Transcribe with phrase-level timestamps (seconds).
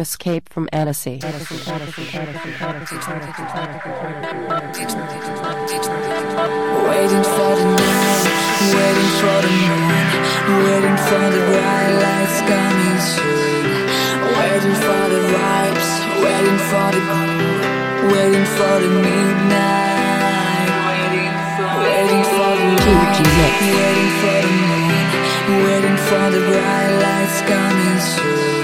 [0.00, 1.18] Escape from Annecy.
[1.18, 1.82] Waiting for
[7.58, 8.22] the night,
[8.78, 10.06] waiting for the moon,
[10.62, 13.66] waiting for the bright lights coming soon.
[14.38, 15.90] Waiting for the vibes,
[16.22, 17.58] waiting for the groove,
[18.14, 20.70] waiting for the midnight.
[21.82, 23.18] Waiting for the night,
[23.74, 24.94] waiting for the moon,
[25.66, 28.57] waiting for the bright lights coming soon.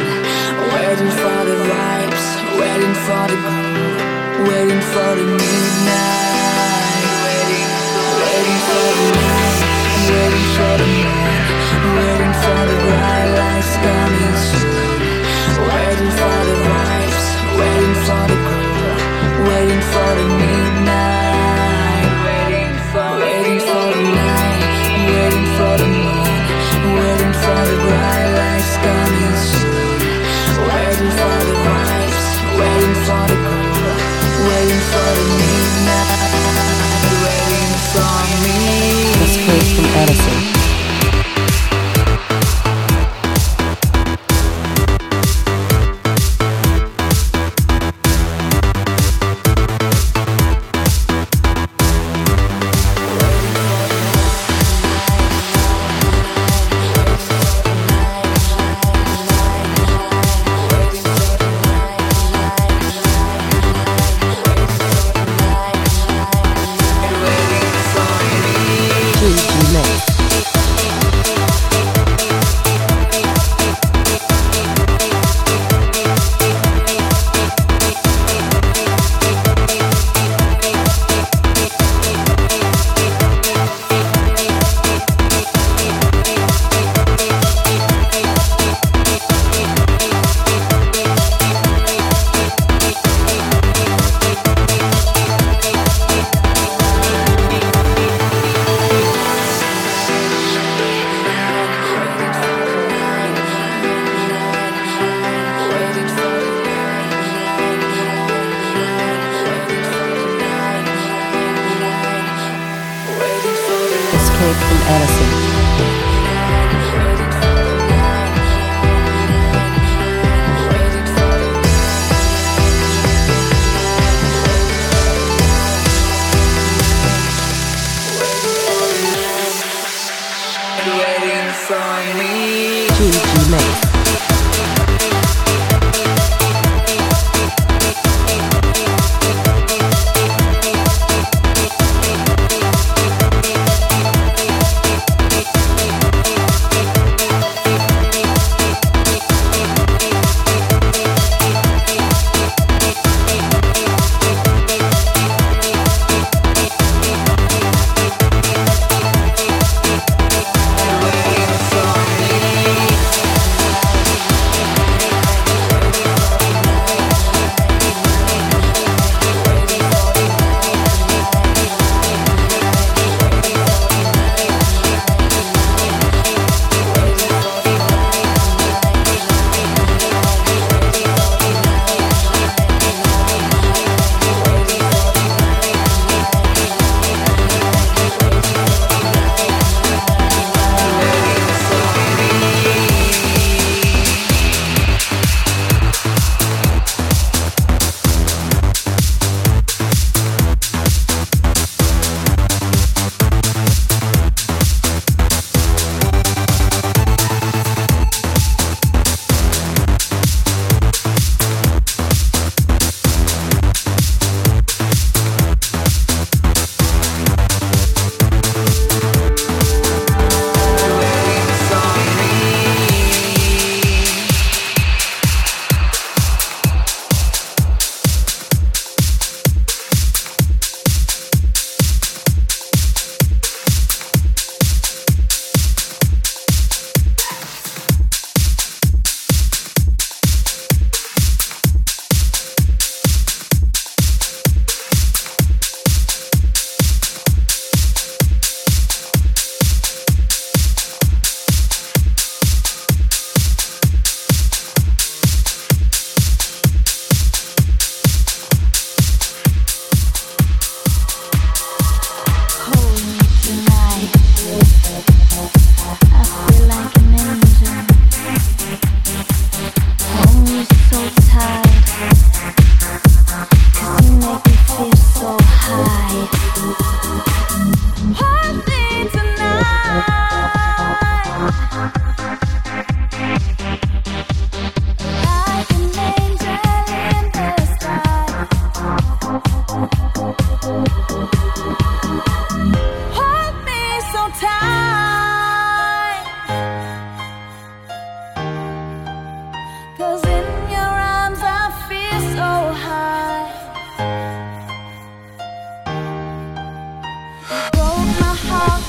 [0.94, 2.24] Waiting for the vibes,
[2.60, 3.98] waiting for the groove,
[4.46, 7.02] waiting for the midnight.
[7.26, 7.66] Waiting,
[8.22, 9.58] waiting for the night,
[10.14, 11.34] waiting for the moon,
[11.98, 15.02] waiting for the bright lights coming soon.
[15.66, 17.26] Waiting for the vibes,
[17.58, 19.02] waiting for the groove,
[19.50, 21.13] waiting for the midnight.
[40.04, 40.33] Odyssey.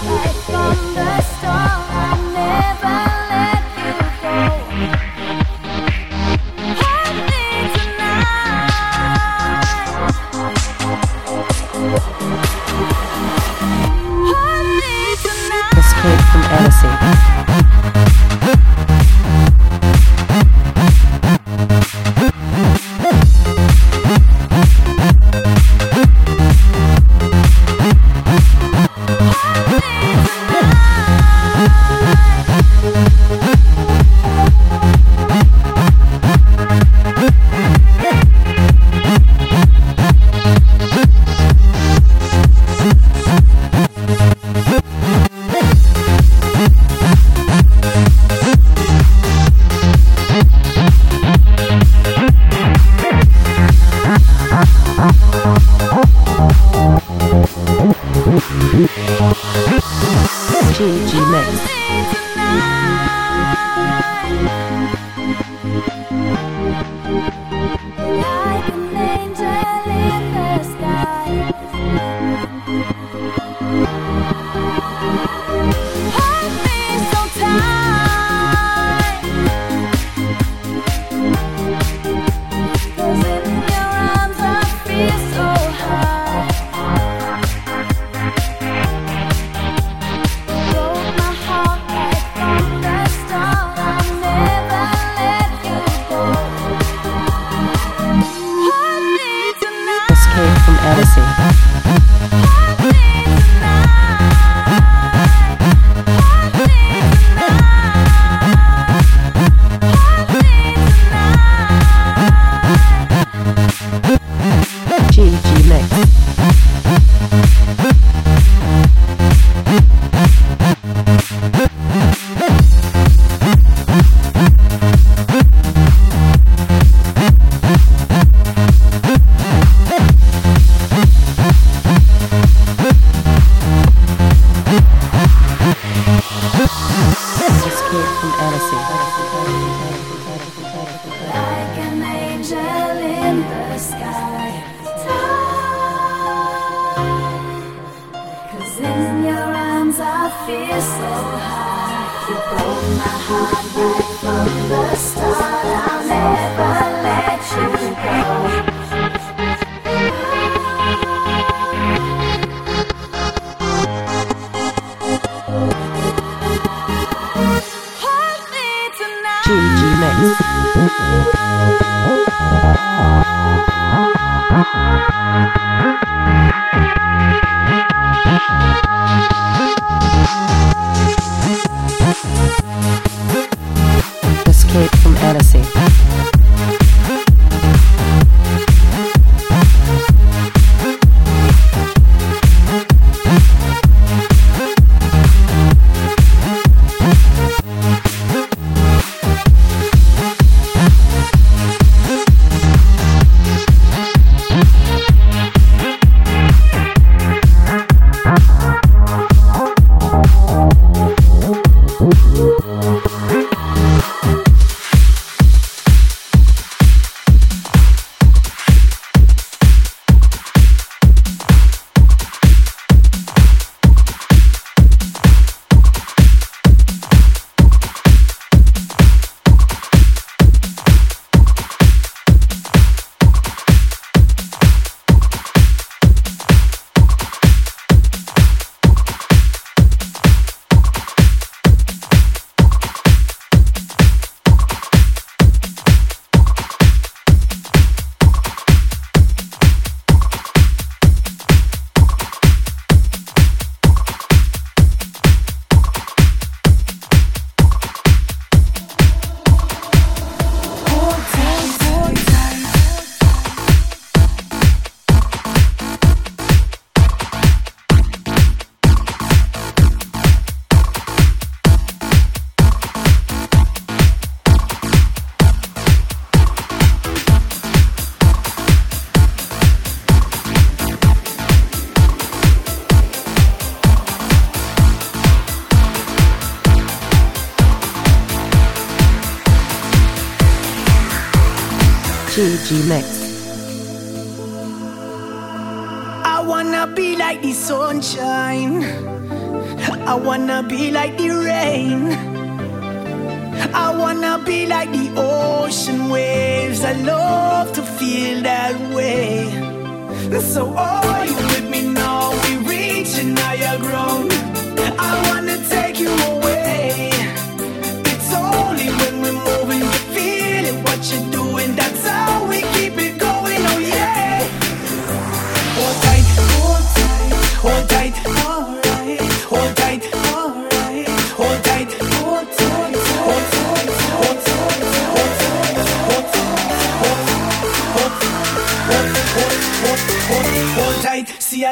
[0.07, 1.74] Right from the start.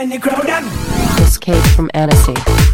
[0.01, 0.49] In the crowd
[1.21, 2.72] Escape from Annecy.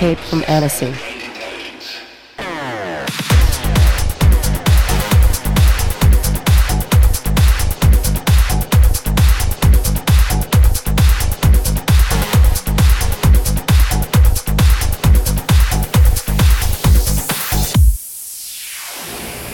[0.00, 0.94] escape from Annecy.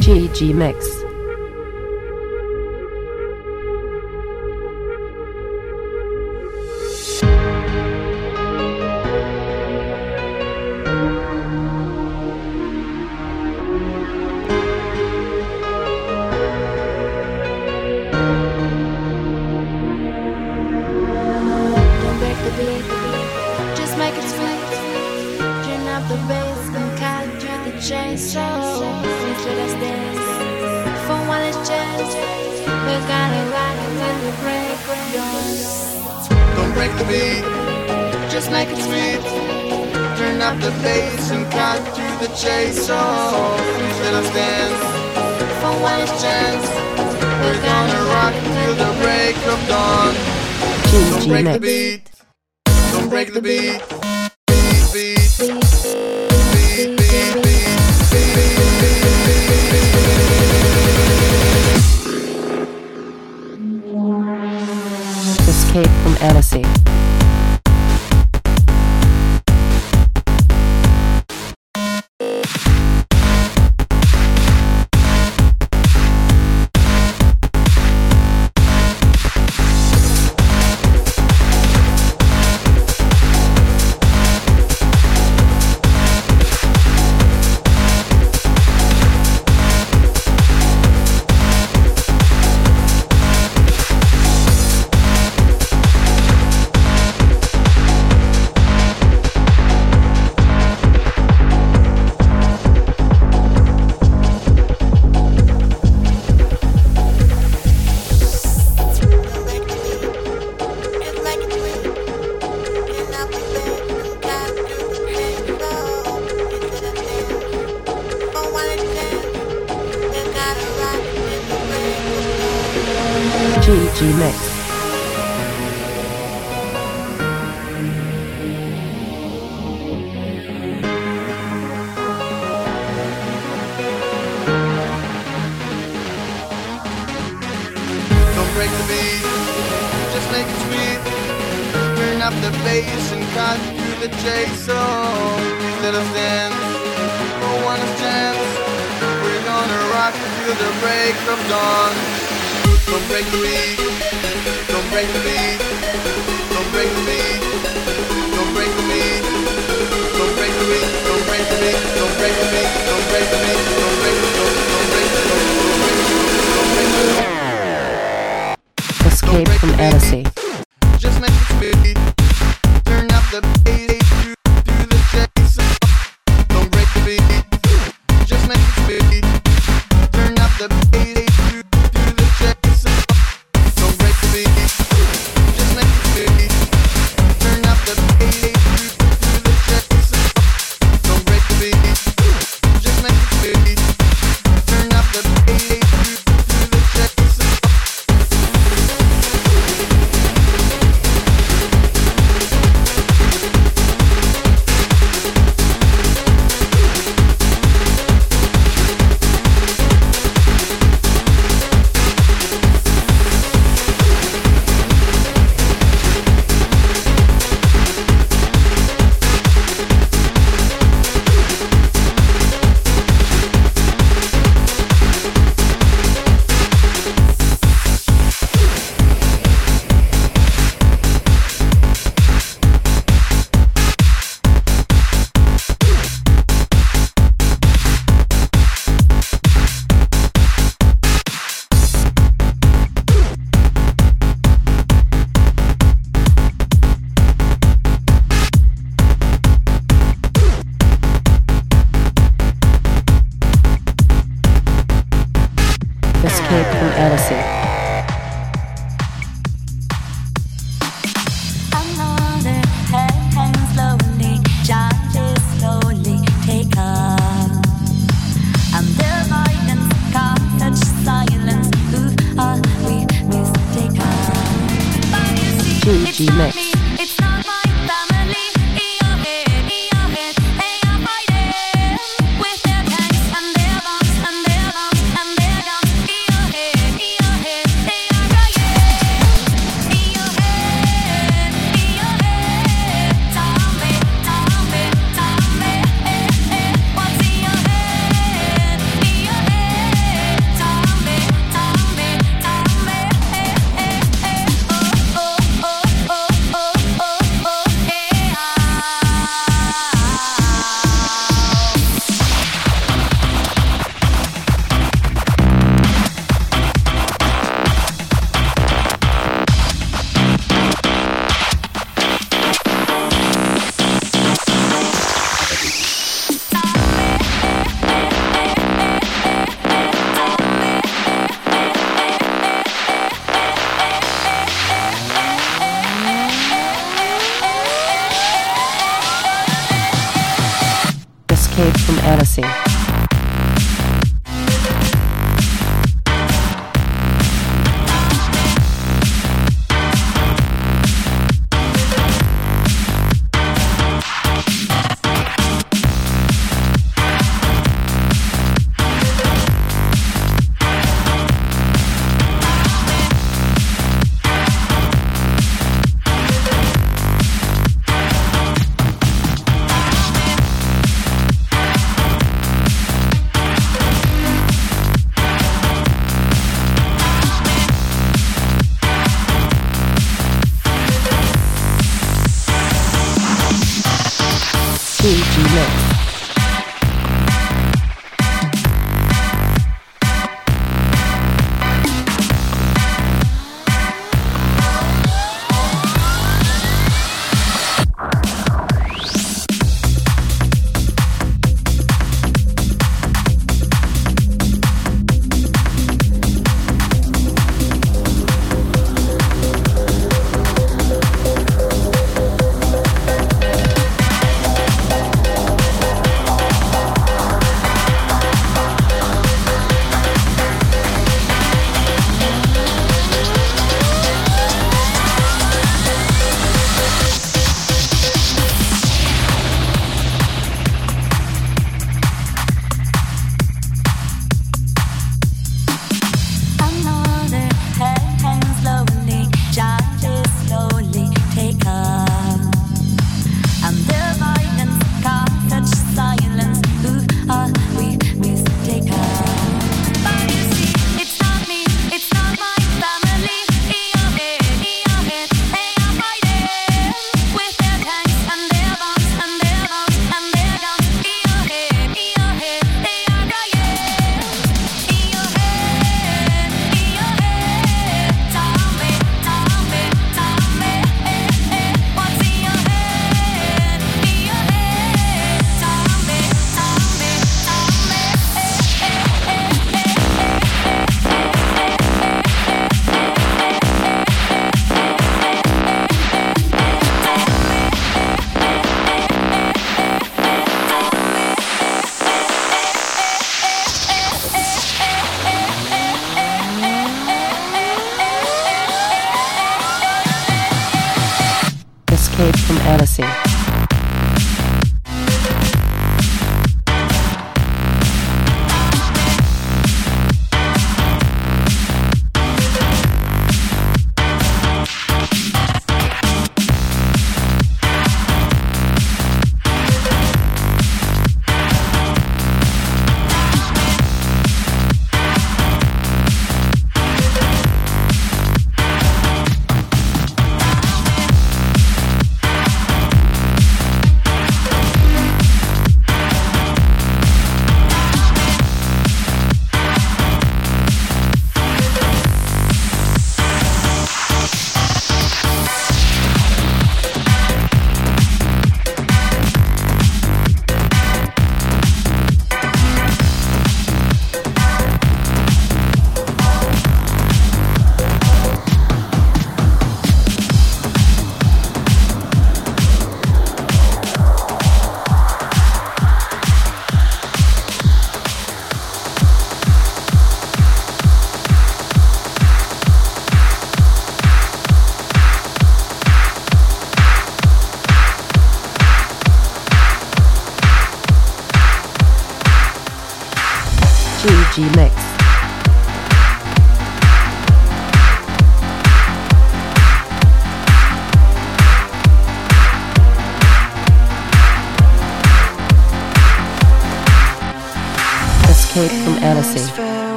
[0.00, 1.03] GG Mix.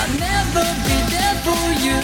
[0.00, 2.00] I'll never be there for you.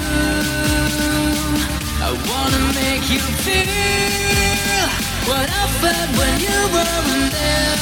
[2.07, 4.89] I wanna make you feel
[5.29, 7.77] what I felt when you were there.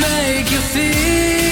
[0.00, 1.51] Make you feel.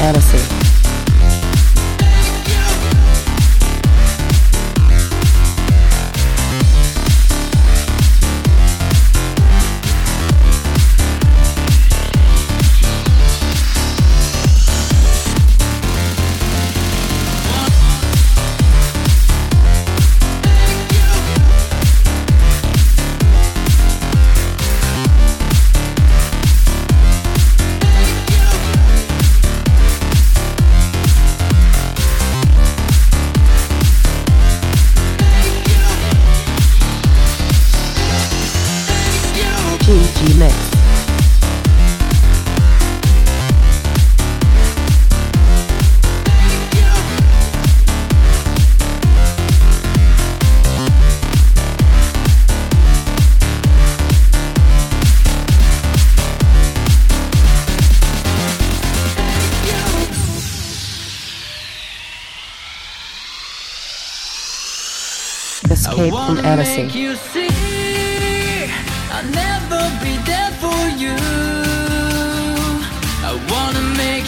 [0.00, 0.65] Edison.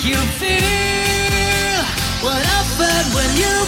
[0.05, 1.83] you feel?
[2.23, 3.68] What I felt when you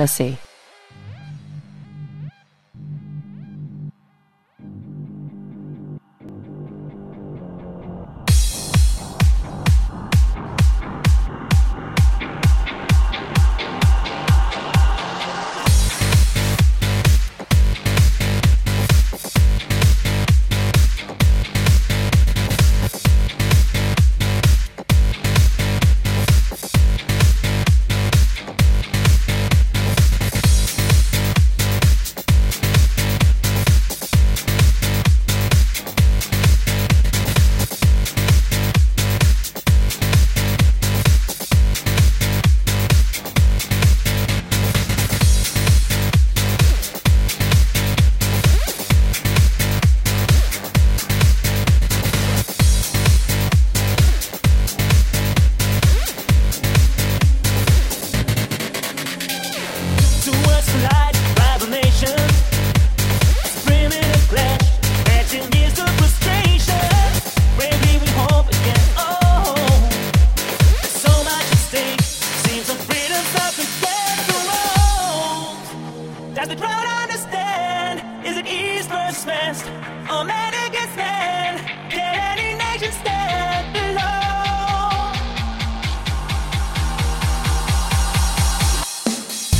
[0.00, 0.49] Odyssey.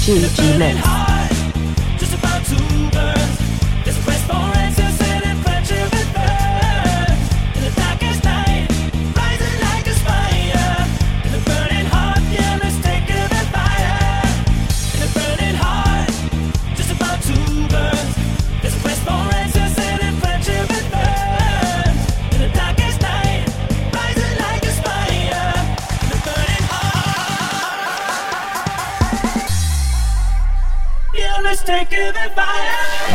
[0.01, 1.10] 鸡汁嫩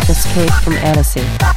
[0.09, 1.54] Escape from Annecy.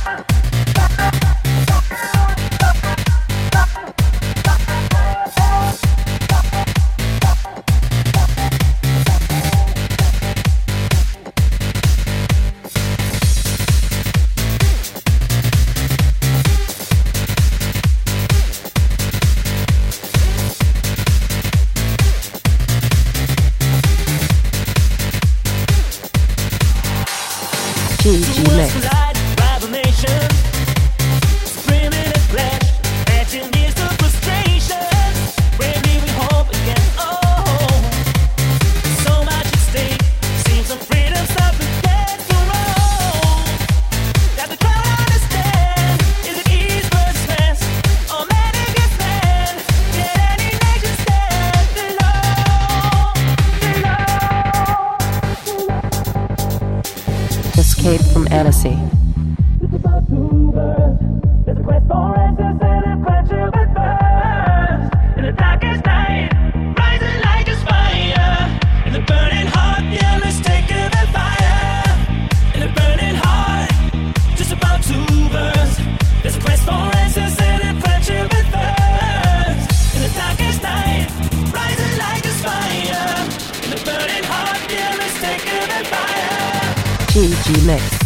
[87.69, 87.98] Mix.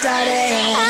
[0.00, 0.89] Started.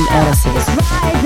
[0.00, 1.19] from Annecy.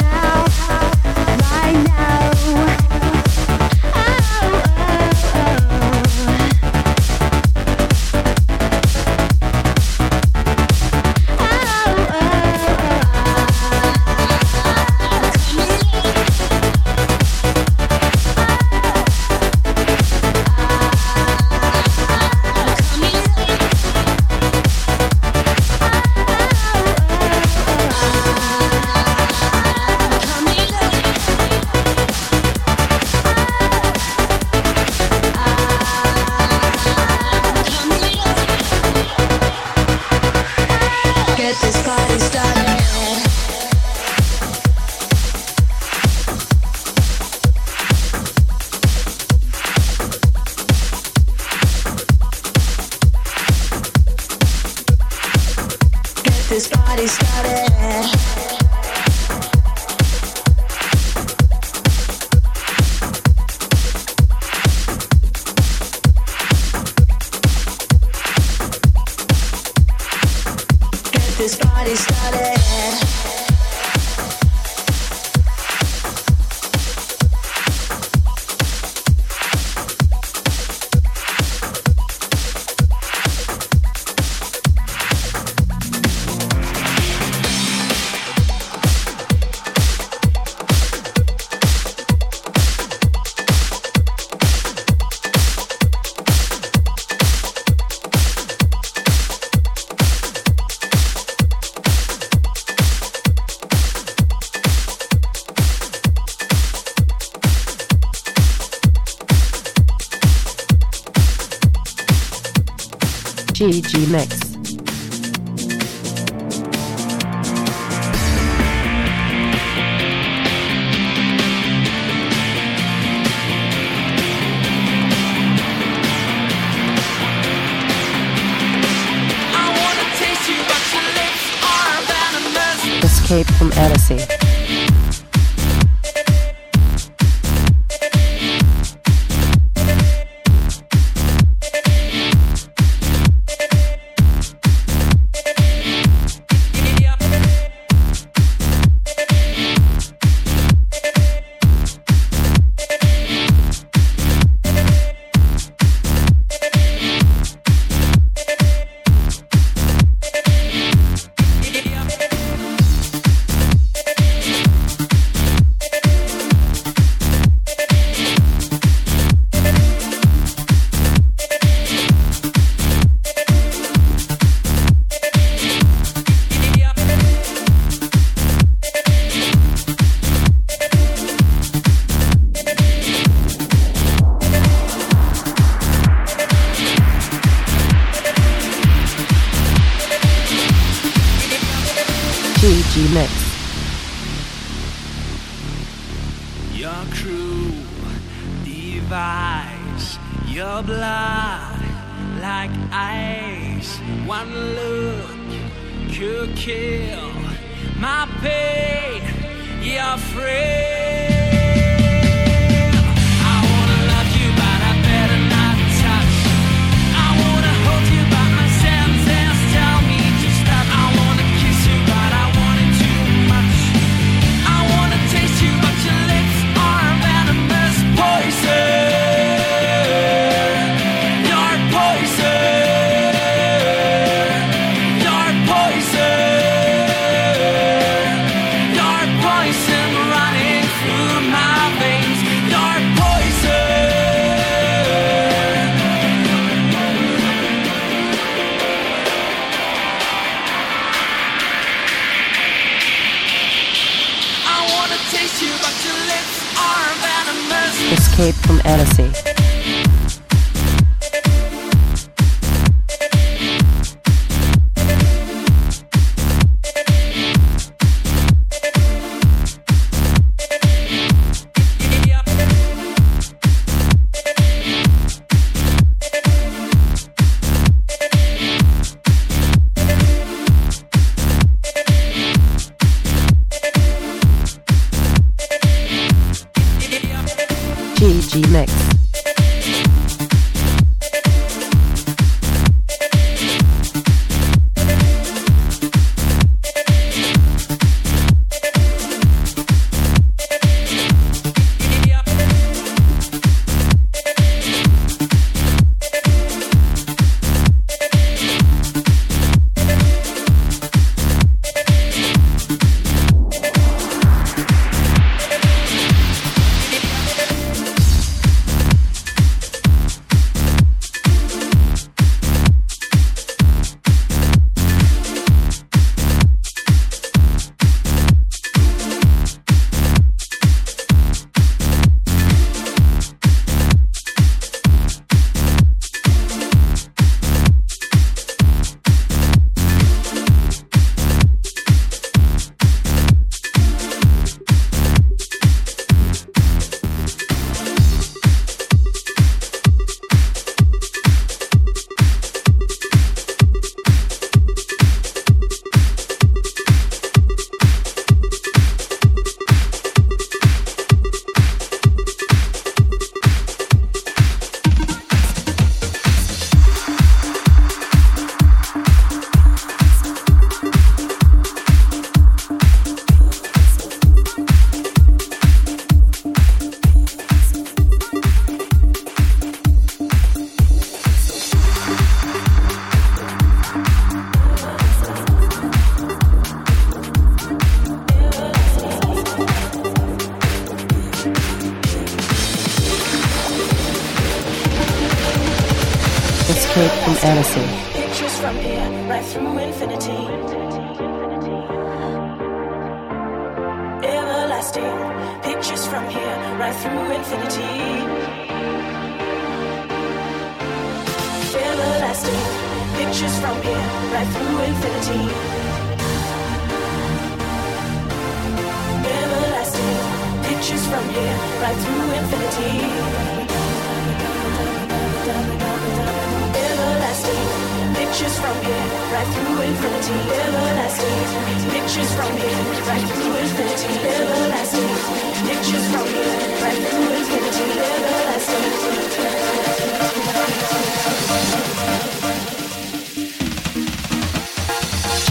[131.63, 133.05] Are venomous.
[133.05, 134.44] Escape from Annecy.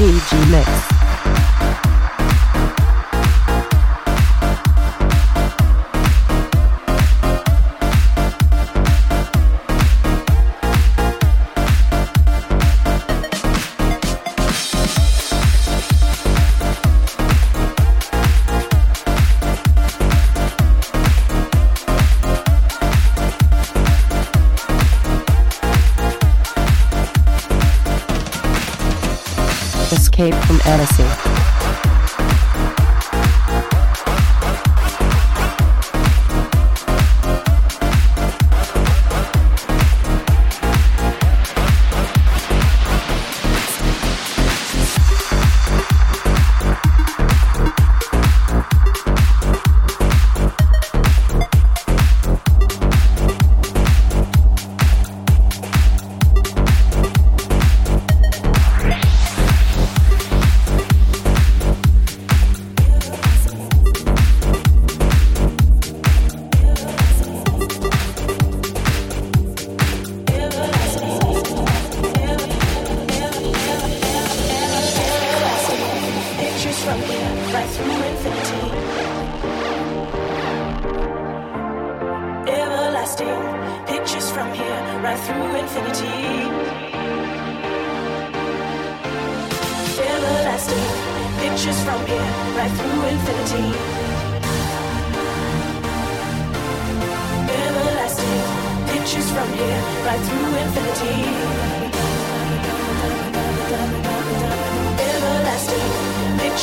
[0.04, 1.03] DG Mix.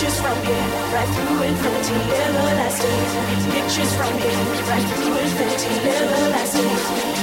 [0.01, 0.57] Pictures from here,
[0.95, 1.93] right through infinity,
[2.25, 3.01] everlasting.
[3.53, 4.33] Pictures from here,
[4.65, 6.73] right through infinity, everlasting.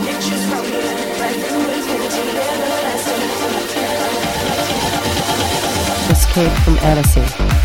[0.06, 3.24] Pictures from here, right through infinity, everlasting.
[6.12, 7.57] Escape from Annecy.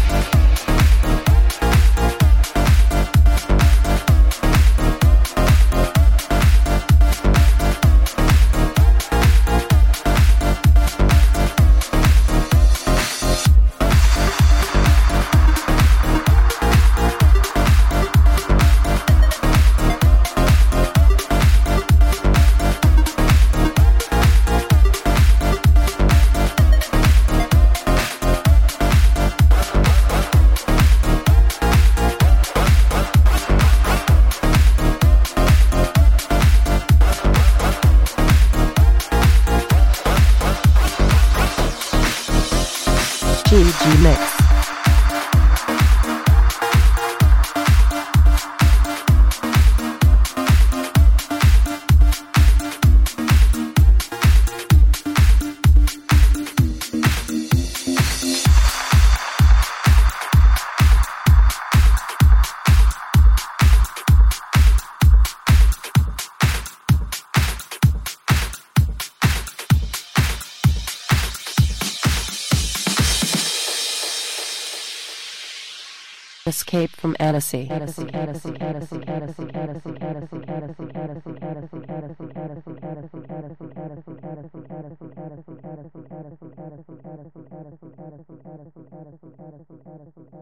[76.72, 77.68] escape from Annecy.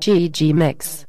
[0.00, 1.06] GG Mix